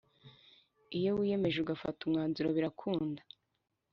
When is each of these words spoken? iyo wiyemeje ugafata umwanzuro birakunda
iyo 0.97 1.11
wiyemeje 1.17 1.57
ugafata 1.59 1.99
umwanzuro 2.03 2.47
birakunda 2.55 3.21